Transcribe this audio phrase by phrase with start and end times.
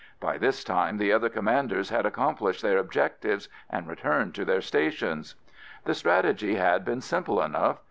[0.19, 5.35] By this time the other commanders had accomplished their objectives and returned to their stations.
[5.85, 7.77] The strategy had been simple enough.